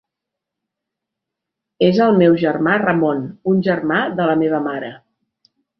És 1.89 2.01
el 2.07 2.19
meu 2.23 2.39
germà 2.47 2.75
Ramon, 2.85 3.25
un 3.53 3.65
germà 3.69 4.05
de 4.21 4.31
la 4.33 4.39
meva 4.45 4.67
mare. 4.71 4.95